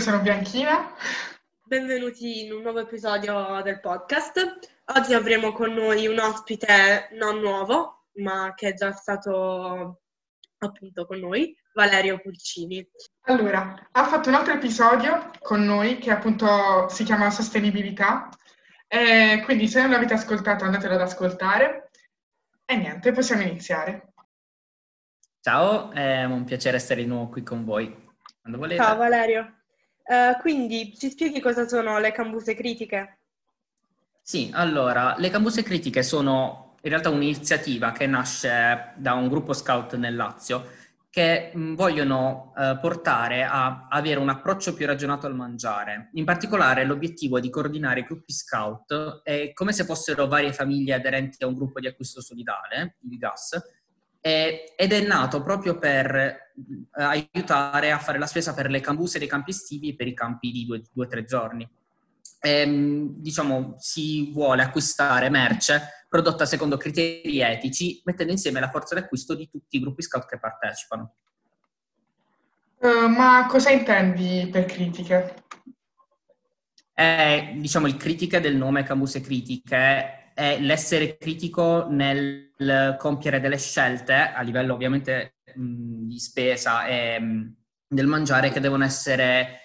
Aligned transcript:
Io 0.00 0.06
sono 0.06 0.22
Bianchina. 0.22 0.94
Benvenuti 1.62 2.46
in 2.46 2.54
un 2.54 2.62
nuovo 2.62 2.78
episodio 2.80 3.60
del 3.62 3.80
podcast. 3.80 4.58
Oggi 4.96 5.12
avremo 5.12 5.52
con 5.52 5.74
noi 5.74 6.06
un 6.06 6.18
ospite 6.18 7.10
non 7.18 7.38
nuovo, 7.40 8.06
ma 8.14 8.54
che 8.56 8.68
è 8.68 8.72
già 8.72 8.92
stato 8.92 10.00
appunto 10.56 11.04
con 11.04 11.18
noi, 11.18 11.54
Valerio 11.74 12.18
Pulcini. 12.18 12.82
Allora, 13.26 13.88
ha 13.92 14.04
fatto 14.06 14.30
un 14.30 14.36
altro 14.36 14.54
episodio 14.54 15.32
con 15.38 15.66
noi 15.66 15.98
che 15.98 16.10
appunto 16.10 16.88
si 16.88 17.04
chiama 17.04 17.30
Sostenibilità. 17.30 18.30
E 18.88 19.42
quindi 19.44 19.68
se 19.68 19.82
non 19.82 19.90
l'avete 19.90 20.14
ascoltato 20.14 20.64
andatelo 20.64 20.94
ad 20.94 21.02
ascoltare. 21.02 21.90
E 22.64 22.74
niente, 22.74 23.12
possiamo 23.12 23.42
iniziare. 23.42 24.14
Ciao, 25.42 25.90
è 25.90 26.24
un 26.24 26.44
piacere 26.44 26.78
essere 26.78 27.02
di 27.02 27.06
nuovo 27.06 27.28
qui 27.28 27.42
con 27.42 27.66
voi. 27.66 28.08
Quando 28.40 28.56
volete. 28.56 28.82
Ciao 28.82 28.96
Valerio. 28.96 29.56
Uh, 30.10 30.36
quindi 30.40 30.92
ci 30.98 31.08
spieghi 31.08 31.38
cosa 31.38 31.68
sono 31.68 32.00
le 32.00 32.10
cambuse 32.10 32.56
critiche? 32.56 33.18
Sì, 34.20 34.50
allora, 34.52 35.14
le 35.18 35.30
cambuse 35.30 35.62
critiche 35.62 36.02
sono 36.02 36.74
in 36.82 36.90
realtà 36.90 37.10
un'iniziativa 37.10 37.92
che 37.92 38.08
nasce 38.08 38.92
da 38.96 39.12
un 39.12 39.28
gruppo 39.28 39.52
scout 39.52 39.94
nel 39.94 40.16
Lazio 40.16 40.78
che 41.10 41.52
mh, 41.54 41.74
vogliono 41.74 42.52
uh, 42.56 42.80
portare 42.80 43.44
a 43.44 43.86
avere 43.88 44.18
un 44.18 44.30
approccio 44.30 44.74
più 44.74 44.84
ragionato 44.84 45.28
al 45.28 45.36
mangiare. 45.36 46.10
In 46.14 46.24
particolare 46.24 46.84
l'obiettivo 46.84 47.38
è 47.38 47.40
di 47.40 47.50
coordinare 47.50 48.00
i 48.00 48.04
gruppi 48.04 48.32
scout 48.32 49.20
e 49.22 49.52
come 49.52 49.72
se 49.72 49.84
fossero 49.84 50.26
varie 50.26 50.52
famiglie 50.52 50.94
aderenti 50.94 51.44
a 51.44 51.46
un 51.46 51.54
gruppo 51.54 51.78
di 51.78 51.86
acquisto 51.86 52.20
solidale, 52.20 52.96
il 53.08 53.16
GAS, 53.16 53.60
eh, 54.20 54.74
ed 54.76 54.92
è 54.92 55.00
nato 55.06 55.42
proprio 55.42 55.78
per 55.78 56.14
eh, 56.14 56.38
aiutare 56.92 57.90
a 57.90 57.98
fare 57.98 58.18
la 58.18 58.26
spesa 58.26 58.54
per 58.54 58.68
le 58.70 58.80
cambuse 58.80 59.18
dei 59.18 59.28
campi 59.28 59.50
estivi 59.50 59.90
e 59.90 59.96
per 59.96 60.06
i 60.06 60.14
campi 60.14 60.50
di 60.50 60.66
due 60.66 60.82
o 60.94 61.06
tre 61.06 61.24
giorni. 61.24 61.68
E, 62.42 62.66
diciamo, 63.16 63.74
si 63.78 64.30
vuole 64.32 64.62
acquistare 64.62 65.28
merce 65.30 66.04
prodotta 66.08 66.44
secondo 66.44 66.76
criteri 66.76 67.40
etici, 67.40 68.02
mettendo 68.04 68.32
insieme 68.32 68.58
la 68.60 68.68
forza 68.68 68.94
d'acquisto 68.94 69.34
di 69.34 69.48
tutti 69.48 69.76
i 69.76 69.80
gruppi 69.80 70.02
scout 70.02 70.26
che 70.26 70.40
partecipano. 70.40 71.14
Uh, 72.80 73.06
ma 73.08 73.46
cosa 73.46 73.70
intendi 73.70 74.48
per 74.50 74.64
critiche? 74.64 75.34
È, 76.92 77.52
diciamo, 77.56 77.86
il 77.86 77.96
critica 77.96 78.40
del 78.40 78.56
nome 78.56 78.82
Cambuse 78.82 79.20
Critiche 79.20 80.19
è 80.40 80.58
l'essere 80.58 81.18
critico 81.18 81.86
nel 81.90 82.52
compiere 82.98 83.40
delle 83.40 83.58
scelte 83.58 84.14
a 84.14 84.40
livello 84.40 84.72
ovviamente 84.72 85.34
mh, 85.54 86.06
di 86.06 86.18
spesa 86.18 86.86
e 86.86 87.20
mh, 87.20 87.56
del 87.86 88.06
mangiare 88.06 88.48
che 88.50 88.58
devono 88.58 88.84
essere 88.84 89.60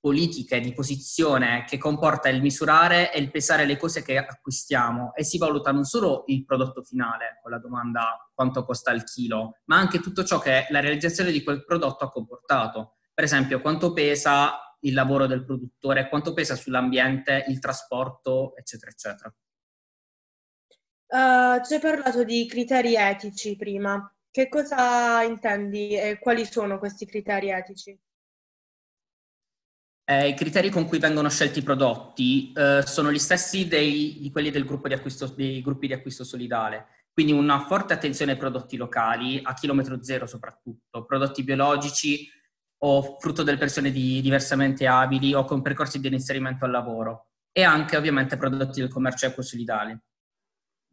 politiche 0.00 0.58
di 0.58 0.72
posizione 0.72 1.64
che 1.64 1.78
comporta 1.78 2.28
il 2.28 2.42
misurare 2.42 3.12
e 3.12 3.20
il 3.20 3.30
pesare 3.30 3.66
le 3.66 3.76
cose 3.76 4.02
che 4.02 4.18
acquistiamo 4.18 5.14
e 5.14 5.22
si 5.22 5.38
valuta 5.38 5.70
non 5.70 5.84
solo 5.84 6.24
il 6.26 6.44
prodotto 6.44 6.82
finale 6.82 7.38
con 7.40 7.52
la 7.52 7.58
domanda 7.58 8.28
quanto 8.34 8.64
costa 8.64 8.90
il 8.90 9.04
chilo, 9.04 9.58
ma 9.66 9.76
anche 9.76 10.00
tutto 10.00 10.24
ciò 10.24 10.40
che 10.40 10.66
la 10.70 10.80
realizzazione 10.80 11.30
di 11.30 11.44
quel 11.44 11.64
prodotto 11.64 12.04
ha 12.04 12.10
comportato. 12.10 12.96
Per 13.14 13.22
esempio, 13.22 13.60
quanto 13.60 13.92
pesa 13.92 14.76
il 14.80 14.92
lavoro 14.92 15.26
del 15.26 15.44
produttore, 15.44 16.08
quanto 16.08 16.32
pesa 16.32 16.56
sull'ambiente, 16.56 17.44
il 17.46 17.60
trasporto, 17.60 18.56
eccetera, 18.56 18.90
eccetera. 18.90 19.32
Uh, 21.08 21.64
ci 21.64 21.74
hai 21.74 21.80
parlato 21.80 22.24
di 22.24 22.46
criteri 22.46 22.96
etici 22.96 23.56
prima. 23.56 24.10
Che 24.30 24.48
cosa 24.48 25.22
intendi 25.22 25.96
e 25.96 26.18
quali 26.18 26.44
sono 26.44 26.78
questi 26.78 27.06
criteri 27.06 27.48
etici? 27.48 27.98
Eh, 30.08 30.28
I 30.28 30.34
criteri 30.34 30.68
con 30.70 30.86
cui 30.86 30.98
vengono 30.98 31.28
scelti 31.28 31.60
i 31.60 31.62
prodotti 31.62 32.52
eh, 32.52 32.82
sono 32.84 33.10
gli 33.10 33.18
stessi 33.18 33.66
dei, 33.66 34.18
di 34.20 34.30
quelli 34.30 34.50
del 34.50 34.64
gruppo 34.64 34.88
di 34.88 34.94
acquisto, 34.94 35.26
dei 35.26 35.60
gruppi 35.62 35.86
di 35.86 35.94
acquisto 35.94 36.22
solidale. 36.22 36.86
Quindi 37.12 37.32
una 37.32 37.64
forte 37.66 37.94
attenzione 37.94 38.32
ai 38.32 38.38
prodotti 38.38 38.76
locali, 38.76 39.40
a 39.42 39.54
chilometro 39.54 40.02
zero 40.02 40.26
soprattutto, 40.26 41.04
prodotti 41.06 41.42
biologici 41.42 42.28
o 42.84 43.18
frutto 43.18 43.42
delle 43.42 43.56
persone 43.56 43.90
di, 43.90 44.20
diversamente 44.20 44.86
abili 44.86 45.32
o 45.34 45.44
con 45.44 45.62
percorsi 45.62 45.98
di 45.98 46.08
inserimento 46.08 46.66
al 46.66 46.72
lavoro 46.72 47.30
e 47.50 47.62
anche 47.62 47.96
ovviamente 47.96 48.36
prodotti 48.36 48.80
del 48.80 48.90
commercio 48.90 49.26
eco-solidale. 49.26 50.02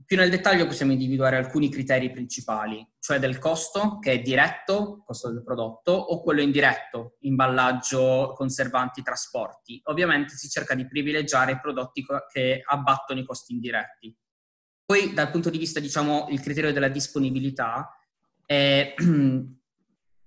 Più 0.05 0.17
nel 0.17 0.29
dettaglio 0.29 0.65
possiamo 0.65 0.91
individuare 0.91 1.37
alcuni 1.37 1.69
criteri 1.69 2.11
principali, 2.11 2.85
cioè 2.99 3.19
del 3.19 3.37
costo, 3.37 3.99
che 3.99 4.13
è 4.13 4.21
diretto, 4.21 5.03
costo 5.05 5.31
del 5.31 5.43
prodotto, 5.43 5.91
o 5.91 6.21
quello 6.21 6.41
indiretto, 6.41 7.17
imballaggio, 7.21 8.33
conservanti, 8.35 9.01
trasporti. 9.01 9.79
Ovviamente 9.85 10.35
si 10.35 10.49
cerca 10.49 10.75
di 10.75 10.87
privilegiare 10.87 11.53
i 11.53 11.59
prodotti 11.59 12.05
che 12.31 12.61
abbattono 12.65 13.19
i 13.19 13.25
costi 13.25 13.53
indiretti. 13.53 14.15
Poi 14.85 15.13
dal 15.13 15.31
punto 15.31 15.49
di 15.49 15.57
vista, 15.57 15.79
diciamo, 15.79 16.27
il 16.29 16.41
criterio 16.41 16.73
della 16.73 16.89
disponibilità, 16.89 17.97
è 18.45 18.93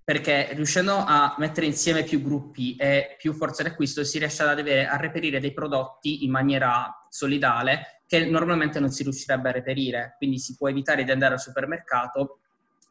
perché 0.06 0.50
riuscendo 0.53 0.94
a 0.94 1.34
mettere 1.38 1.66
insieme 1.66 2.04
più 2.04 2.22
gruppi 2.22 2.76
e 2.76 3.16
più 3.19 3.32
forze 3.32 3.64
d'acquisto 3.64 4.04
si 4.04 4.19
riesce 4.19 4.44
ad 4.44 4.56
avere, 4.56 4.87
a 4.87 4.97
reperire 4.97 5.41
dei 5.41 5.53
prodotti 5.53 6.25
in 6.25 6.31
maniera 6.31 7.06
solidale 7.08 7.95
che 8.06 8.25
normalmente 8.27 8.81
non 8.81 8.91
si 8.91 9.03
riuscirebbe 9.03 9.49
a 9.49 9.53
reperire, 9.53 10.15
quindi 10.17 10.39
si 10.39 10.56
può 10.56 10.69
evitare 10.69 11.05
di 11.05 11.11
andare 11.11 11.34
al 11.34 11.41
supermercato 11.41 12.41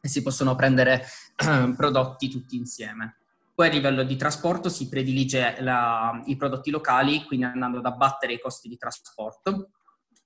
e 0.00 0.08
si 0.08 0.22
possono 0.22 0.54
prendere 0.54 1.04
prodotti 1.76 2.28
tutti 2.28 2.56
insieme. 2.56 3.18
Poi 3.54 3.68
a 3.68 3.70
livello 3.70 4.02
di 4.02 4.16
trasporto 4.16 4.68
si 4.68 4.88
predilige 4.88 5.56
la, 5.60 6.22
i 6.26 6.36
prodotti 6.36 6.70
locali, 6.70 7.24
quindi 7.24 7.46
andando 7.46 7.78
ad 7.78 7.86
abbattere 7.86 8.34
i 8.34 8.40
costi 8.40 8.68
di 8.68 8.76
trasporto 8.76 9.70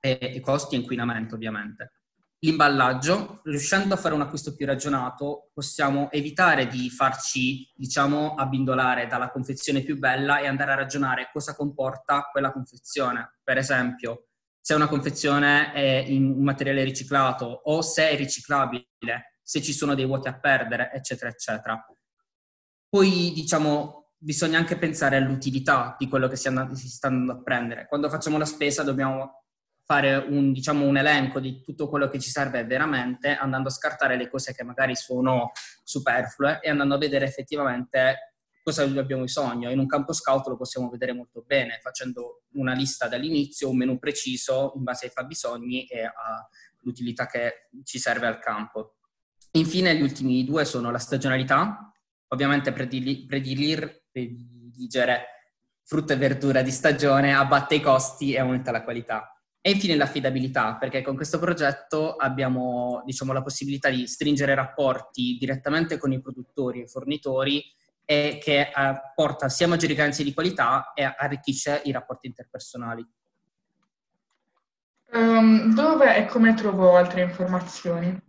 e 0.01 0.19
i 0.35 0.41
costi 0.41 0.75
e 0.75 0.79
inquinamento 0.79 1.37
ovviamente. 1.37 1.93
L'imballaggio, 2.43 3.43
riuscendo 3.45 3.93
a 3.93 3.99
fare 3.99 4.15
un 4.15 4.23
acquisto 4.23 4.57
più 4.57 4.65
ragionato, 4.65 5.51
possiamo 5.53 6.11
evitare 6.11 6.67
di 6.69 6.89
farci, 6.89 7.71
diciamo, 7.77 8.35
abbindolare 8.35 9.07
dalla 9.07 9.31
confezione 9.31 9.83
più 9.83 9.99
bella 9.99 10.41
e 10.41 10.47
andare 10.47 10.73
a 10.73 10.77
ragionare 10.77 11.29
cosa 11.31 11.55
comporta 11.55 12.31
quella 12.33 12.51
confezione. 12.51 13.37
Per 13.45 13.59
esempio, 13.59 14.30
se 14.61 14.75
una 14.75 14.89
confezione 14.89 15.73
è 15.73 16.05
in 16.07 16.31
un 16.31 16.43
materiale 16.43 16.85
riciclato 16.85 17.45
o 17.65 17.83
se 17.83 18.11
è 18.11 18.17
riciclabile, 18.17 19.39
se 19.43 19.63
ci 19.63 19.73
sono 19.73 19.95
dei 19.95 20.05
vuoti 20.05 20.29
a 20.29 20.39
perdere, 20.39 20.93
eccetera, 20.93 21.31
eccetera. 21.31 21.85
Poi, 22.89 23.33
diciamo, 23.35 24.13
bisogna 24.17 24.59
anche 24.59 24.77
pensare 24.77 25.17
all'utilità 25.17 25.97
di 25.99 26.09
quello 26.09 26.29
che 26.29 26.37
si, 26.37 26.49
and- 26.49 26.73
si 26.73 26.89
sta 26.89 27.09
andando 27.09 27.33
a 27.33 27.43
prendere. 27.43 27.87
Quando 27.87 28.11
facciamo 28.11 28.37
la 28.37 28.45
spesa 28.45 28.83
dobbiamo 28.83 29.45
fare 29.83 30.17
un, 30.17 30.53
diciamo, 30.53 30.87
un 30.87 30.99
elenco 30.99 31.41
di 31.41 31.63
tutto 31.63 31.89
quello 31.89 32.09
che 32.09 32.21
ci 32.21 32.31
serve 32.31 32.65
veramente, 32.65 33.35
andando 33.35 33.69
a 33.69 33.73
scartare 33.73 34.17
le 34.17 34.29
cose 34.29 34.55
che 34.55 34.63
magari 34.63 34.95
sono 34.95 35.51
superflue 35.83 36.61
e 36.61 36.71
andando 36.71 36.95
a 36.95 36.99
vedere 36.99 37.25
effettivamente 37.25 38.30
cosa 38.71 39.01
abbiamo 39.01 39.23
bisogno. 39.23 39.71
In 39.71 39.79
un 39.79 39.87
campo 39.87 40.13
scout 40.13 40.47
lo 40.47 40.57
possiamo 40.57 40.89
vedere 40.89 41.13
molto 41.13 41.43
bene, 41.47 41.79
facendo 41.83 42.45
una 42.53 42.73
lista 42.73 43.09
dall'inizio, 43.09 43.69
un 43.69 43.77
menu 43.77 43.99
preciso 43.99 44.73
in 44.77 44.85
base 44.85 45.07
ai 45.07 45.13
fabbisogni 45.13 45.87
e 45.87 46.11
all'utilità 46.81 47.27
che 47.27 47.69
ci 47.85 47.99
serve 47.99 48.27
al 48.27 48.39
campo. 48.39 48.97
Infine, 49.53 49.97
gli 49.97 50.03
ultimi 50.03 50.45
due 50.45 50.65
sono 50.65 50.91
la 50.91 50.99
stagionalità, 50.99 51.93
ovviamente 52.29 52.73
prediligere 52.73 54.05
frutta 55.83 56.15
e 56.15 56.17
verdura 56.17 56.63
di 56.63 56.71
stagione 56.71 57.35
abbatte 57.35 57.75
i 57.75 57.81
costi 57.81 58.33
e 58.33 58.39
aumenta 58.39 58.71
la 58.71 58.85
qualità. 58.85 59.35
E 59.61 59.73
infine 59.73 59.97
l'affidabilità, 59.97 60.77
perché 60.77 61.03
con 61.03 61.17
questo 61.17 61.39
progetto 61.39 62.15
abbiamo 62.15 63.03
diciamo, 63.05 63.33
la 63.33 63.43
possibilità 63.43 63.91
di 63.91 64.07
stringere 64.07 64.55
rapporti 64.55 65.37
direttamente 65.39 65.99
con 65.99 66.13
i 66.13 66.21
produttori 66.21 66.83
e 66.83 66.87
fornitori 66.87 67.63
e 68.11 68.41
che 68.43 68.63
eh, 68.63 68.73
porta 69.15 69.49
sia 69.49 69.69
maggiori 69.69 69.95
garanzie 69.95 70.25
di 70.25 70.35
qualità 70.35 70.93
e 70.95 71.05
arricchisce 71.05 71.83
i 71.85 71.93
rapporti 71.93 72.27
interpersonali. 72.27 73.09
Um, 75.13 75.73
dove 75.73 76.17
e 76.17 76.27
come 76.27 76.55
trovo 76.55 76.97
altre 76.97 77.23
informazioni? 77.23 78.21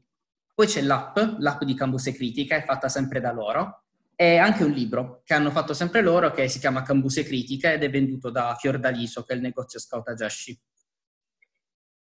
Poi 0.53 0.67
c'è 0.67 0.81
l'app, 0.81 1.17
l'app 1.37 1.63
di 1.63 1.73
Cambuse 1.73 2.11
Critica, 2.11 2.57
è 2.57 2.65
fatta 2.65 2.89
sempre 2.89 3.21
da 3.21 3.31
loro, 3.31 3.85
e 4.17 4.35
anche 4.35 4.65
un 4.65 4.71
libro 4.71 5.21
che 5.23 5.33
hanno 5.33 5.49
fatto 5.49 5.73
sempre 5.73 6.01
loro 6.01 6.29
che 6.31 6.49
si 6.49 6.59
chiama 6.59 6.81
Cambuse 6.81 7.23
Critica 7.23 7.71
ed 7.71 7.83
è 7.83 7.89
venduto 7.89 8.31
da 8.31 8.53
Fiordaliso, 8.59 9.23
che 9.23 9.31
è 9.31 9.37
il 9.37 9.43
negozio 9.43 9.79
Scout 9.79 10.09
Ageshi. 10.09 10.59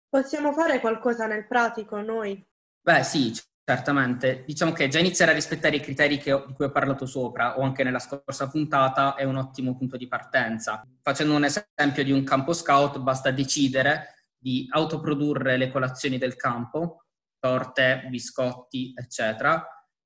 Possiamo 0.09 0.51
fare 0.51 0.81
qualcosa 0.81 1.27
nel 1.27 1.47
pratico 1.47 2.01
noi? 2.01 2.45
Beh 2.81 3.03
sì, 3.03 3.33
Certamente, 3.69 4.45
diciamo 4.45 4.71
che 4.71 4.87
già 4.87 4.97
iniziare 4.97 5.31
a 5.31 5.33
rispettare 5.33 5.75
i 5.75 5.81
criteri 5.81 6.19
che, 6.19 6.41
di 6.47 6.53
cui 6.53 6.63
ho 6.63 6.71
parlato 6.71 7.05
sopra 7.05 7.59
o 7.59 7.63
anche 7.63 7.83
nella 7.83 7.99
scorsa 7.99 8.47
puntata 8.47 9.15
è 9.15 9.25
un 9.25 9.35
ottimo 9.35 9.75
punto 9.75 9.97
di 9.97 10.07
partenza. 10.07 10.87
Facendo 11.01 11.35
un 11.35 11.43
esempio 11.43 12.01
di 12.01 12.13
un 12.13 12.23
campo 12.23 12.53
scout, 12.53 12.97
basta 12.99 13.29
decidere 13.29 14.23
di 14.37 14.65
autoprodurre 14.69 15.57
le 15.57 15.69
colazioni 15.69 16.17
del 16.17 16.37
campo, 16.37 17.07
torte, 17.39 18.05
biscotti, 18.09 18.93
eccetera, 18.95 19.61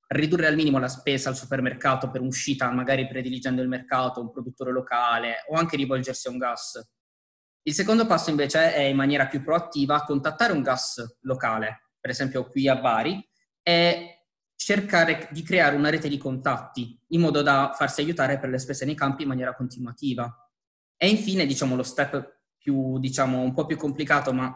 ridurre 0.08 0.48
al 0.48 0.56
minimo 0.56 0.80
la 0.80 0.88
spesa 0.88 1.30
al 1.30 1.38
supermercato 1.38 2.10
per 2.10 2.22
un'uscita, 2.22 2.72
magari 2.72 3.08
prediligendo 3.08 3.62
il 3.62 3.68
mercato, 3.68 4.22
un 4.22 4.32
produttore 4.32 4.72
locale 4.72 5.46
o 5.50 5.56
anche 5.56 5.76
rivolgersi 5.76 6.28
a 6.28 6.32
un 6.32 6.40
gas. 6.40 6.84
Il 7.62 7.76
secondo 7.76 8.08
passo 8.08 8.32
invece 8.32 8.74
è 8.74 8.82
in 8.82 8.96
maniera 8.96 9.28
più 9.28 9.44
proattiva 9.44 10.02
contattare 10.02 10.52
un 10.52 10.64
gas 10.64 11.20
locale, 11.22 11.92
per 12.00 12.10
esempio 12.10 12.50
qui 12.50 12.68
a 12.68 12.76
Bari, 12.76 13.30
è 13.62 14.20
cercare 14.56 15.28
di 15.32 15.42
creare 15.42 15.76
una 15.76 15.90
rete 15.90 16.08
di 16.08 16.18
contatti 16.18 17.00
in 17.08 17.22
modo 17.22 17.42
da 17.42 17.72
farsi 17.76 18.02
aiutare 18.02 18.38
per 18.38 18.50
le 18.50 18.60
spese 18.60 18.86
nei 18.86 18.96
campi 18.96 19.24
in 19.24 19.30
maniera 19.30 19.56
continuativa. 19.56 20.34
E 20.96 21.10
infine, 21.10 21.46
diciamo, 21.46 21.76
lo 21.76 21.84
step 21.84 22.42
più, 22.58 23.00
diciamo, 23.00 23.40
un 23.40 23.54
po' 23.54 23.66
più 23.66 23.76
complicato, 23.76 24.32
ma 24.34 24.56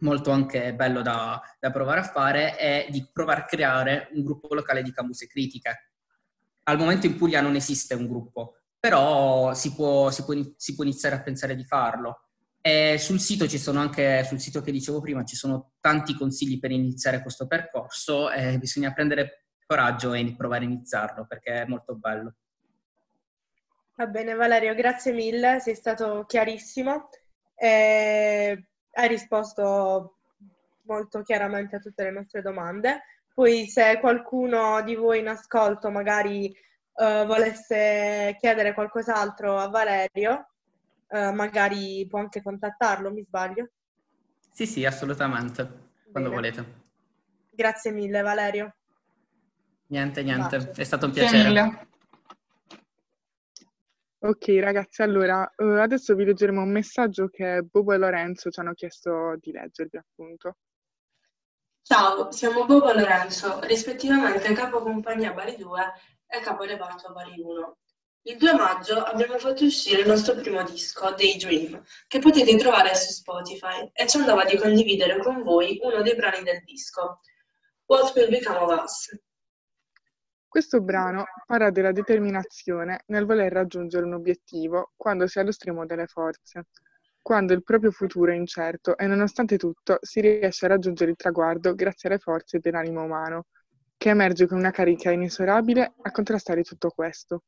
molto 0.00 0.30
anche 0.30 0.74
bello 0.74 1.00
da, 1.02 1.40
da, 1.58 1.70
provare 1.70 2.00
a 2.00 2.04
fare, 2.04 2.56
è 2.56 2.86
di 2.90 3.08
provare 3.10 3.40
a 3.40 3.44
creare 3.44 4.10
un 4.12 4.24
gruppo 4.24 4.54
locale 4.54 4.82
di 4.82 4.92
camuse 4.92 5.26
critiche. 5.26 5.92
Al 6.64 6.78
momento 6.78 7.06
in 7.06 7.16
Puglia 7.16 7.40
non 7.40 7.54
esiste 7.54 7.94
un 7.94 8.06
gruppo, 8.06 8.58
però 8.78 9.54
si 9.54 9.74
può, 9.74 10.10
si 10.10 10.24
può, 10.24 10.34
si 10.56 10.74
può 10.74 10.84
iniziare 10.84 11.16
a 11.16 11.22
pensare 11.22 11.56
di 11.56 11.64
farlo. 11.64 12.29
E 12.62 12.98
sul 12.98 13.20
sito 13.20 13.48
ci 13.48 13.58
sono 13.58 13.80
anche, 13.80 14.22
sul 14.24 14.38
sito 14.38 14.60
che 14.60 14.70
dicevo 14.70 15.00
prima, 15.00 15.24
ci 15.24 15.36
sono 15.36 15.72
tanti 15.80 16.14
consigli 16.14 16.58
per 16.58 16.70
iniziare 16.70 17.22
questo 17.22 17.46
percorso 17.46 18.30
e 18.30 18.58
bisogna 18.58 18.92
prendere 18.92 19.46
coraggio 19.66 20.12
e 20.12 20.34
provare 20.36 20.64
a 20.64 20.68
iniziarlo 20.68 21.26
perché 21.26 21.62
è 21.62 21.64
molto 21.64 21.94
bello. 21.94 22.34
Va 23.96 24.06
bene 24.06 24.34
Valerio, 24.34 24.74
grazie 24.74 25.12
mille, 25.12 25.60
sei 25.60 25.74
stato 25.74 26.24
chiarissimo 26.26 27.08
e 27.54 28.68
hai 28.92 29.08
risposto 29.08 30.18
molto 30.82 31.22
chiaramente 31.22 31.76
a 31.76 31.80
tutte 31.80 32.04
le 32.04 32.10
nostre 32.10 32.42
domande. 32.42 33.02
Poi 33.32 33.66
se 33.68 33.98
qualcuno 34.00 34.82
di 34.82 34.94
voi 34.96 35.20
in 35.20 35.28
ascolto 35.28 35.90
magari 35.90 36.52
uh, 36.94 37.24
volesse 37.26 38.36
chiedere 38.38 38.74
qualcos'altro 38.74 39.56
a 39.56 39.68
Valerio, 39.68 40.48
eh, 41.10 41.32
magari 41.32 42.06
può 42.08 42.20
anche 42.20 42.42
contattarlo, 42.42 43.12
mi 43.12 43.22
sbaglio? 43.22 43.70
Sì, 44.52 44.66
sì, 44.66 44.84
assolutamente, 44.84 45.90
quando 46.10 46.30
Bene. 46.30 46.34
volete. 46.34 46.74
Grazie 47.50 47.90
mille 47.90 48.22
Valerio. 48.22 48.74
Niente, 49.86 50.22
niente, 50.22 50.58
Bacio. 50.58 50.80
è 50.80 50.84
stato 50.84 51.06
un 51.06 51.12
piacere. 51.12 51.88
Ok 54.22 54.48
ragazzi, 54.60 55.00
allora 55.00 55.50
uh, 55.56 55.64
adesso 55.78 56.14
vi 56.14 56.26
leggeremo 56.26 56.60
un 56.60 56.70
messaggio 56.70 57.28
che 57.28 57.62
Bobo 57.62 57.94
e 57.94 57.96
Lorenzo 57.96 58.50
ci 58.50 58.60
hanno 58.60 58.74
chiesto 58.74 59.34
di 59.40 59.50
leggervi 59.50 59.96
appunto. 59.96 60.56
Ciao, 61.80 62.30
siamo 62.30 62.66
Bobo 62.66 62.90
e 62.90 63.00
Lorenzo, 63.00 63.60
rispettivamente 63.62 64.52
capo 64.52 64.82
compagnia 64.82 65.32
Bari 65.32 65.56
2 65.56 65.92
e 66.26 66.40
capo 66.40 66.64
reparto 66.64 67.12
Bari 67.12 67.40
1. 67.40 67.76
Il 68.24 68.36
2 68.36 68.52
maggio 68.52 69.02
abbiamo 69.02 69.38
fatto 69.38 69.64
uscire 69.64 70.02
il 70.02 70.06
nostro 70.06 70.34
primo 70.34 70.62
disco, 70.62 71.14
Daydream, 71.14 71.82
che 72.06 72.18
potete 72.18 72.54
trovare 72.58 72.94
su 72.94 73.12
Spotify 73.12 73.90
e 73.94 74.06
ci 74.06 74.18
andava 74.18 74.44
di 74.44 74.58
condividere 74.58 75.22
con 75.22 75.42
voi 75.42 75.80
uno 75.82 76.02
dei 76.02 76.14
brani 76.14 76.42
del 76.42 76.62
disco, 76.62 77.20
What 77.86 78.14
Will 78.14 78.28
Become 78.28 78.58
of 78.58 78.82
Us. 78.82 79.18
Questo 80.46 80.82
brano 80.82 81.24
parla 81.46 81.70
della 81.70 81.92
determinazione 81.92 83.04
nel 83.06 83.24
voler 83.24 83.52
raggiungere 83.52 84.04
un 84.04 84.12
obiettivo 84.12 84.92
quando 84.96 85.26
si 85.26 85.38
è 85.38 85.40
allo 85.40 85.52
stremo 85.52 85.86
delle 85.86 86.06
forze, 86.06 86.66
quando 87.22 87.54
il 87.54 87.62
proprio 87.62 87.90
futuro 87.90 88.32
è 88.32 88.34
incerto 88.34 88.98
e 88.98 89.06
nonostante 89.06 89.56
tutto 89.56 89.96
si 90.02 90.20
riesce 90.20 90.66
a 90.66 90.68
raggiungere 90.68 91.12
il 91.12 91.16
traguardo 91.16 91.74
grazie 91.74 92.10
alle 92.10 92.18
forze 92.18 92.58
dell'animo 92.58 93.02
umano, 93.02 93.46
che 93.96 94.10
emerge 94.10 94.46
con 94.46 94.58
una 94.58 94.72
carica 94.72 95.10
inesorabile 95.10 95.94
a 96.02 96.10
contrastare 96.10 96.62
tutto 96.62 96.90
questo. 96.90 97.44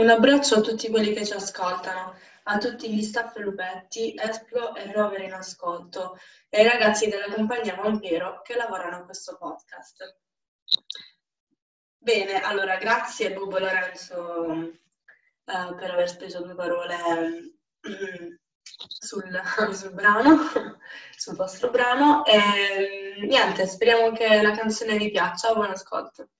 Un 0.00 0.08
abbraccio 0.08 0.54
a 0.54 0.60
tutti 0.62 0.88
quelli 0.88 1.12
che 1.12 1.26
ci 1.26 1.34
ascoltano, 1.34 2.14
a 2.44 2.56
tutti 2.56 2.90
gli 2.90 3.02
staff 3.02 3.36
Lupetti, 3.36 4.14
Esplo 4.18 4.74
e 4.74 4.90
Rover 4.90 5.20
in 5.20 5.34
ascolto 5.34 6.18
e 6.48 6.60
ai 6.60 6.68
ragazzi 6.70 7.10
della 7.10 7.30
compagnia 7.30 7.74
Vampiro 7.74 8.40
che 8.40 8.56
lavorano 8.56 8.96
a 8.96 9.04
questo 9.04 9.36
podcast. 9.36 10.16
Bene, 11.98 12.40
allora 12.40 12.78
grazie 12.78 13.34
Bubo 13.34 13.58
Lorenzo 13.58 14.46
uh, 15.44 15.74
per 15.74 15.90
aver 15.90 16.08
speso 16.08 16.40
due 16.40 16.54
parole 16.54 16.96
um, 17.82 18.38
sul, 18.88 19.42
sul, 19.74 19.92
brano, 19.92 20.38
sul 21.14 21.36
vostro 21.36 21.68
brano 21.68 22.24
e 22.24 23.18
niente, 23.20 23.66
speriamo 23.66 24.12
che 24.12 24.40
la 24.40 24.52
canzone 24.52 24.96
vi 24.96 25.10
piaccia, 25.10 25.52
buon 25.52 25.72
ascolto. 25.72 26.30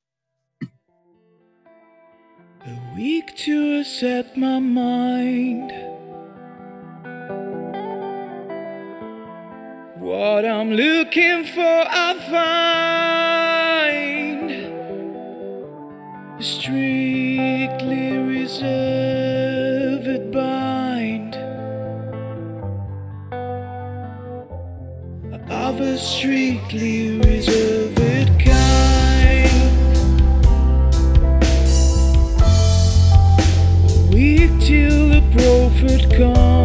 A 2.67 2.95
week 2.95 3.35
to 3.37 3.83
set 3.85 4.37
my 4.37 4.59
mind. 4.59 5.73
What 9.99 10.45
I'm 10.45 10.71
looking 10.73 11.45
for, 11.45 11.87
I 11.89 12.15
find. 13.97 14.51
Strictly 16.45 18.19
reserved 18.19 18.71
bind 20.31 21.37
of 25.51 25.81
a 25.81 25.97
strictly 25.97 27.19
reserved. 27.21 27.80
Wait 34.21 34.51
till 34.61 35.09
the 35.09 35.23
prophet 35.33 36.15
comes. 36.15 36.60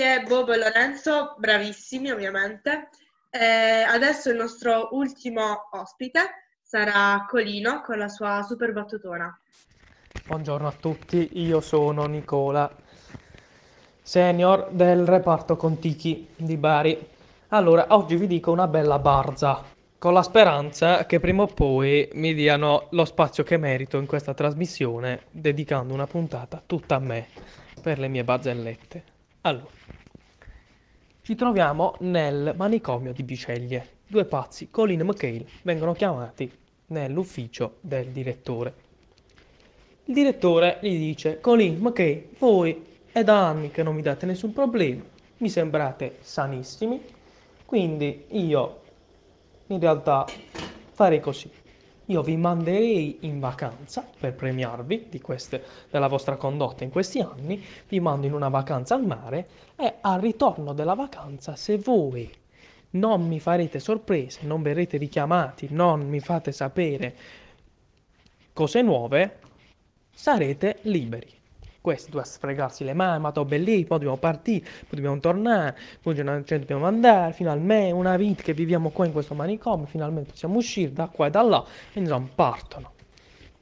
Grazie 0.00 0.22
Bobo 0.22 0.54
e 0.54 0.56
Lorenzo, 0.56 1.34
bravissimi 1.36 2.10
ovviamente. 2.10 2.88
Eh, 3.28 3.82
adesso 3.82 4.30
il 4.30 4.36
nostro 4.36 4.88
ultimo 4.92 5.68
ospite 5.72 6.20
sarà 6.62 7.26
Colino 7.28 7.82
con 7.82 7.98
la 7.98 8.08
sua 8.08 8.42
super 8.42 8.72
battutona. 8.72 9.38
Buongiorno 10.24 10.66
a 10.66 10.72
tutti, 10.72 11.28
io 11.32 11.60
sono 11.60 12.06
Nicola, 12.06 12.74
senior 14.00 14.70
del 14.70 15.06
reparto 15.06 15.56
Contichi 15.56 16.28
di 16.34 16.56
Bari. 16.56 17.08
Allora, 17.48 17.84
oggi 17.90 18.16
vi 18.16 18.26
dico 18.26 18.52
una 18.52 18.68
bella 18.68 18.98
barza, 18.98 19.62
con 19.98 20.14
la 20.14 20.22
speranza 20.22 21.04
che 21.04 21.20
prima 21.20 21.42
o 21.42 21.46
poi 21.46 22.08
mi 22.14 22.32
diano 22.32 22.86
lo 22.92 23.04
spazio 23.04 23.44
che 23.44 23.58
merito 23.58 23.98
in 23.98 24.06
questa 24.06 24.32
trasmissione, 24.32 25.24
dedicando 25.30 25.92
una 25.92 26.06
puntata 26.06 26.62
tutta 26.64 26.94
a 26.94 27.00
me, 27.00 27.26
per 27.82 27.98
le 27.98 28.08
mie 28.08 28.24
barzellette. 28.24 29.04
Allora, 29.42 29.79
ci 31.30 31.36
troviamo 31.36 31.94
nel 32.00 32.54
manicomio 32.56 33.12
di 33.12 33.22
Biceglie. 33.22 33.98
Due 34.08 34.24
pazzi, 34.24 34.68
Colin 34.68 34.98
e 34.98 35.04
McHale, 35.04 35.46
vengono 35.62 35.92
chiamati 35.92 36.50
nell'ufficio 36.86 37.76
del 37.82 38.06
direttore. 38.06 38.74
Il 40.06 40.14
direttore 40.14 40.78
gli 40.80 40.98
dice, 40.98 41.38
Colin, 41.38 41.78
McHale, 41.78 42.30
voi 42.40 42.84
è 43.12 43.22
da 43.22 43.46
anni 43.46 43.70
che 43.70 43.84
non 43.84 43.94
mi 43.94 44.02
date 44.02 44.26
nessun 44.26 44.52
problema, 44.52 45.04
mi 45.36 45.48
sembrate 45.48 46.16
sanissimi, 46.18 47.00
quindi 47.64 48.24
io 48.30 48.80
in 49.68 49.78
realtà 49.78 50.26
farei 50.90 51.20
così. 51.20 51.48
Io 52.10 52.22
vi 52.22 52.36
manderei 52.36 53.18
in 53.20 53.38
vacanza 53.38 54.04
per 54.18 54.34
premiarvi 54.34 55.20
queste, 55.22 55.62
della 55.90 56.08
vostra 56.08 56.34
condotta 56.36 56.82
in 56.82 56.90
questi 56.90 57.20
anni, 57.20 57.64
vi 57.88 58.00
mando 58.00 58.26
in 58.26 58.32
una 58.32 58.48
vacanza 58.48 58.96
al 58.96 59.06
mare 59.06 59.48
e 59.76 59.94
al 60.00 60.20
ritorno 60.20 60.72
della 60.72 60.94
vacanza, 60.94 61.54
se 61.54 61.78
voi 61.78 62.28
non 62.90 63.28
mi 63.28 63.38
farete 63.38 63.78
sorprese, 63.78 64.40
non 64.42 64.60
verrete 64.60 64.96
richiamati, 64.96 65.68
non 65.70 66.08
mi 66.08 66.18
fate 66.18 66.50
sapere 66.50 67.14
cose 68.52 68.82
nuove, 68.82 69.38
sarete 70.12 70.78
liberi 70.82 71.39
questi 71.80 72.10
due 72.10 72.20
a 72.20 72.24
sfregarsi 72.24 72.84
le 72.84 72.92
mani, 72.92 73.20
ma 73.20 73.30
dopo 73.30 73.54
lì, 73.54 73.84
poi 73.84 73.98
dobbiamo 73.98 74.16
partire, 74.16 74.64
poi 74.64 74.90
dobbiamo 74.90 75.18
tornare, 75.18 75.78
poi 76.02 76.14
cioè, 76.14 76.58
dobbiamo 76.58 76.86
andare, 76.86 77.32
finalmente 77.32 77.92
una 77.92 78.16
vita 78.16 78.42
che 78.42 78.52
viviamo 78.52 78.90
qua 78.90 79.06
in 79.06 79.12
questo 79.12 79.34
manicomio, 79.34 79.86
finalmente 79.86 80.32
possiamo 80.32 80.56
uscire 80.56 80.92
da 80.92 81.08
qua 81.08 81.26
e 81.26 81.30
da 81.30 81.42
là, 81.42 81.64
e 81.92 82.00
insomma 82.00 82.28
partono, 82.34 82.92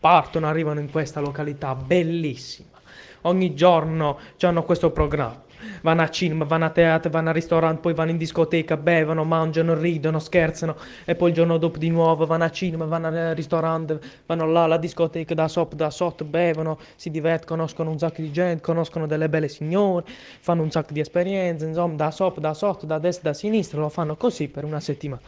partono, 0.00 0.46
arrivano 0.48 0.80
in 0.80 0.90
questa 0.90 1.20
località 1.20 1.74
bellissima, 1.74 2.80
ogni 3.22 3.54
giorno 3.54 4.18
hanno 4.40 4.64
questo 4.64 4.90
programma, 4.90 5.44
vanno 5.82 6.02
a 6.02 6.08
cinema, 6.08 6.44
vanno 6.44 6.66
a 6.66 6.70
teatro, 6.70 7.10
vanno 7.10 7.28
al 7.28 7.34
ristorante, 7.34 7.80
poi 7.80 7.94
vanno 7.94 8.10
in 8.10 8.16
discoteca, 8.16 8.76
bevono, 8.76 9.24
mangiano, 9.24 9.74
ridono, 9.74 10.18
scherzano 10.18 10.76
e 11.04 11.14
poi 11.14 11.30
il 11.30 11.34
giorno 11.34 11.58
dopo 11.58 11.78
di 11.78 11.90
nuovo 11.90 12.26
vanno 12.26 12.44
a 12.44 12.50
cinema, 12.50 12.84
vanno 12.84 13.08
al 13.08 13.34
ristorante, 13.34 14.00
vanno 14.26 14.46
là 14.46 14.64
alla 14.64 14.78
discoteca 14.78 15.34
da 15.34 15.48
sopra, 15.48 15.76
da 15.76 15.90
sotto, 15.90 16.24
bevono, 16.24 16.78
si 16.96 17.10
divertono, 17.10 17.56
conoscono 17.58 17.90
un 17.90 17.98
sacco 17.98 18.20
di 18.20 18.30
gente, 18.30 18.62
conoscono 18.62 19.06
delle 19.06 19.28
belle 19.28 19.48
signore, 19.48 20.04
fanno 20.40 20.62
un 20.62 20.70
sacco 20.70 20.92
di 20.92 21.00
esperienze, 21.00 21.66
insomma, 21.66 21.94
da 21.94 22.10
sopra, 22.10 22.40
da 22.40 22.54
sotto, 22.54 22.86
da 22.86 22.98
destra, 22.98 23.30
da 23.30 23.34
sinistra, 23.36 23.80
lo 23.80 23.88
fanno 23.88 24.16
così 24.16 24.48
per 24.48 24.64
una 24.64 24.80
settimana. 24.80 25.20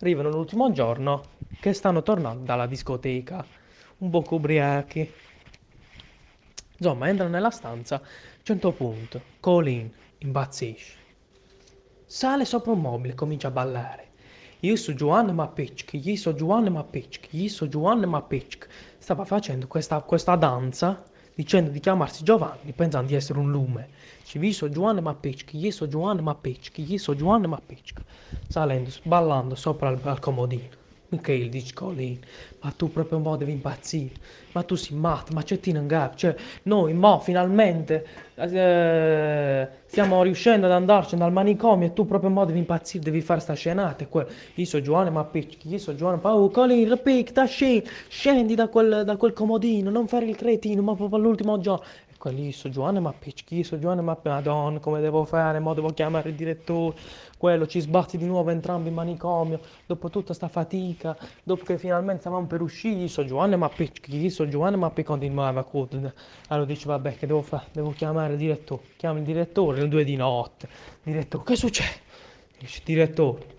Arrivano 0.00 0.28
l'ultimo 0.30 0.70
giorno 0.72 1.22
che 1.58 1.72
stanno 1.72 2.02
tornando 2.02 2.44
dalla 2.44 2.66
discoteca, 2.66 3.44
un 3.98 4.10
po' 4.10 4.24
ubriachi. 4.28 5.10
Insomma, 6.78 7.08
entrano 7.08 7.30
nella 7.30 7.50
stanza 7.50 8.00
100 8.42 8.72
punti. 8.72 9.20
Colin 9.40 9.90
impazzisce. 10.18 11.04
Sale 12.04 12.44
sopra 12.44 12.72
un 12.72 12.80
mobile 12.80 13.12
e 13.12 13.16
comincia 13.16 13.48
a 13.48 13.50
ballare. 13.50 14.04
Io 14.60 14.76
sono 14.76 14.96
Giovanni 14.96 15.32
Mapicchi, 15.32 16.00
io 16.02 16.16
sono 16.16 16.36
Giovanni 16.36 16.70
Mapicchi, 16.70 17.28
io 17.40 17.48
sono 17.48 17.70
Giovanni 17.70 18.06
Mapicchi. 18.06 18.66
Stava 18.98 19.24
facendo 19.24 19.66
questa, 19.66 20.00
questa 20.00 20.34
danza 20.36 21.04
dicendo 21.34 21.70
di 21.70 21.80
chiamarsi 21.80 22.24
Giovanni, 22.24 22.72
pensando 22.72 23.08
di 23.08 23.14
essere 23.14 23.38
un 23.38 23.50
lume. 23.50 23.90
Dice, 24.20 24.38
io 24.38 24.52
sono 24.52 24.72
Giovanni 24.72 25.02
Mapicchi, 25.02 25.58
io 25.58 25.70
sono 25.70 25.90
Giovanni 25.90 26.22
Mapicchi, 26.22 26.90
io 26.90 26.98
sono 26.98 27.18
Giovanni 27.18 27.46
Mapicchi. 27.46 28.02
Salendo, 28.48 28.90
ballando 29.02 29.54
sopra 29.54 29.90
il, 29.90 30.00
al 30.02 30.18
comodino. 30.18 30.84
Michael 31.08 31.48
dice 31.48 31.72
Colin, 31.72 32.18
ma 32.60 32.72
tu 32.72 32.90
proprio 32.90 33.20
po' 33.20 33.36
devi 33.36 33.52
impazzire, 33.52 34.14
ma 34.52 34.62
tu 34.64 34.74
sei 34.74 34.96
matto, 34.96 35.32
ma 35.32 35.42
c'è 35.42 35.60
Tina 35.60 35.80
Gap, 35.80 36.16
cioè 36.16 36.34
noi 36.64 36.94
mo 36.94 37.20
finalmente 37.20 38.06
eh, 38.34 39.68
stiamo 39.86 40.22
riuscendo 40.22 40.66
ad 40.66 40.72
andarci 40.72 41.16
dal 41.16 41.30
manicomio 41.32 41.86
e 41.86 41.92
tu 41.92 42.06
proprio 42.06 42.30
po' 42.32 42.44
devi 42.44 42.58
impazzire, 42.58 43.04
devi 43.04 43.20
fare 43.20 43.40
sta 43.40 43.54
scenata 43.54 44.02
e 44.02 44.08
quello, 44.08 44.28
io 44.54 44.64
sono 44.64 44.82
Giovanni 44.82 45.10
ma 45.10 45.24
picchi, 45.24 45.68
io 45.68 45.78
sono 45.78 45.96
Giovanni, 45.96 46.20
oh 46.22 46.50
Colin, 46.50 46.88
repicta, 46.88 47.44
scendi, 47.44 47.88
scendi 48.08 48.54
da 48.56 48.68
quel, 48.68 49.04
da 49.04 49.16
quel 49.16 49.32
comodino, 49.32 49.90
non 49.90 50.08
fare 50.08 50.26
il 50.26 50.36
cretino, 50.36 50.82
ma 50.82 50.94
proprio 50.94 51.18
all'ultimo 51.18 51.58
giorno, 51.60 51.84
io 52.30 52.52
sono 52.52 52.72
Giovanni 52.72 53.00
ma 53.00 53.12
picchi, 53.12 53.56
io 53.56 53.64
sono 53.64 53.80
Giovanni 53.80 54.02
ma 54.02 54.18
madonna, 54.22 54.78
come 54.78 55.00
devo 55.00 55.24
fare, 55.24 55.58
mo 55.58 55.74
devo 55.74 55.90
chiamare 55.90 56.30
il 56.30 56.34
direttore, 56.34 56.96
quello, 57.38 57.66
ci 57.66 57.80
sbatti 57.80 58.16
di 58.18 58.26
nuovo 58.26 58.50
entrambi 58.50 58.88
in 58.88 58.94
manicomio, 58.94 59.60
dopo 59.86 60.10
tutta 60.10 60.34
sta 60.34 60.48
fatica, 60.48 61.16
dopo 61.42 61.64
che 61.64 61.78
finalmente 61.78 62.20
stavamo 62.22 62.46
per 62.46 62.60
uscire, 62.60 63.08
so 63.08 63.24
Giovanni 63.24 63.56
ma 63.56 63.68
chi 63.68 64.30
so 64.30 64.48
Giovanni 64.48 64.76
ma 64.76 64.92
continuava 65.04 65.66
allora 66.48 66.66
dice 66.66 66.86
vabbè 66.86 67.16
che 67.16 67.26
devo 67.26 67.42
fare, 67.42 67.66
devo 67.72 67.90
chiamare 67.90 68.32
il 68.32 68.38
direttore, 68.38 68.82
chiamo 68.96 69.18
il 69.18 69.24
direttore 69.24 69.80
alle 69.80 69.88
due 69.88 70.04
di 70.04 70.16
notte, 70.16 70.68
direttore 71.02 71.44
che 71.44 71.56
succede? 71.56 72.04
Dice 72.58 72.80
direttore, 72.84 73.54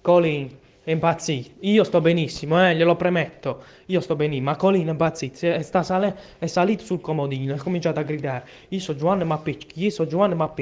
Colin 0.00 0.68
è 0.90 0.94
impazzito, 0.94 1.50
io 1.60 1.84
sto 1.84 2.00
benissimo, 2.00 2.66
eh, 2.66 2.74
glielo 2.74 2.96
premetto, 2.96 3.62
io 3.86 4.00
sto 4.00 4.16
benissimo, 4.16 4.50
ma 4.50 4.56
Colin 4.56 4.88
è 4.88 4.90
impazzito, 4.90 5.46
è, 5.46 5.62
sale, 5.62 6.16
è 6.38 6.46
salito 6.46 6.84
sul 6.84 7.00
comodino, 7.00 7.54
ha 7.54 7.58
cominciato 7.58 8.00
a 8.00 8.02
gridare, 8.02 8.44
io 8.68 8.80
so 8.80 8.96
Giovanni 8.96 9.24
ma 9.24 9.40
io 9.74 9.90
so 9.90 10.06
Giovanni 10.06 10.34
ma 10.34 10.52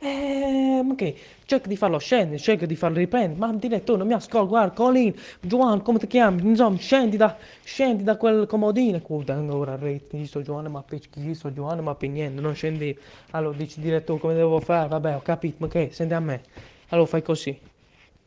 eh, 0.00 0.80
ma 0.84 0.94
che? 0.94 1.16
Cerca 1.44 1.66
di 1.66 1.76
farlo 1.76 1.98
scendere, 1.98 2.38
cerca 2.38 2.66
di 2.66 2.76
farlo 2.76 2.98
riprendere. 2.98 3.38
Ma 3.38 3.52
direttore, 3.52 3.98
non 3.98 4.06
mi 4.06 4.12
ascolta, 4.12 4.46
guarda, 4.46 4.74
Colin, 4.74 5.12
Giovanni, 5.40 5.82
come 5.82 5.98
ti 5.98 6.06
chiami? 6.06 6.42
Insomma, 6.42 6.78
scendi 6.78 7.16
da, 7.16 7.36
scendi 7.64 8.04
da 8.04 8.16
quel 8.16 8.46
comodino. 8.46 9.00
Guarda, 9.04 9.42
ora 9.52 9.76
rete, 9.76 10.16
io 10.16 10.26
sono 10.26 10.44
Giovanni, 10.44 10.68
ma 10.68 10.82
per 10.82 11.00
io 11.14 11.34
sono 11.34 11.52
Giovanni, 11.52 11.82
ma 11.82 11.94
per 11.96 12.10
niente, 12.10 12.40
non 12.40 12.54
scendi. 12.54 12.96
Allora, 13.30 13.56
dici 13.56 13.80
direttore, 13.80 14.20
come 14.20 14.34
devo 14.34 14.60
fare? 14.60 14.88
Vabbè, 14.88 15.16
ho 15.16 15.22
capito, 15.22 15.56
ma 15.58 15.68
che? 15.68 15.88
Senti 15.90 16.14
a 16.14 16.20
me. 16.20 16.42
Allora 16.90 17.08
fai 17.08 17.22
così. 17.22 17.58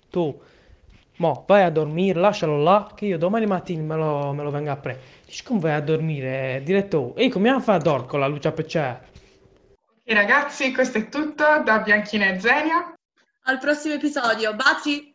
Tu, 0.09 0.37
mo, 1.21 1.45
vai 1.47 1.63
a 1.63 1.69
dormire, 1.69 2.19
lascialo 2.19 2.61
là, 2.61 2.91
che 2.95 3.05
io 3.05 3.17
domani 3.17 3.45
mattina 3.45 3.83
me 3.83 3.95
lo, 3.95 4.33
me 4.33 4.43
lo 4.43 4.49
vengo 4.49 4.71
a 4.71 4.75
prendere. 4.75 5.07
Dici, 5.25 5.43
come 5.43 5.59
vai 5.59 5.73
a 5.73 5.81
dormire, 5.81 6.55
eh, 6.55 6.63
direttore? 6.63 7.21
E 7.21 7.29
come 7.29 7.49
a 7.49 7.59
fare 7.59 7.77
a 7.77 7.81
dormire 7.81 8.07
con 8.07 8.19
la 8.19 8.27
luce 8.27 8.47
a 8.47 8.51
pecciare? 8.51 9.09
E 10.03 10.13
ragazzi, 10.13 10.73
questo 10.73 10.97
è 10.97 11.09
tutto 11.09 11.61
da 11.63 11.79
Bianchina 11.79 12.25
e 12.25 12.39
Zenia. 12.39 12.93
Al 13.43 13.59
prossimo 13.59 13.93
episodio, 13.93 14.53
baci! 14.55 15.10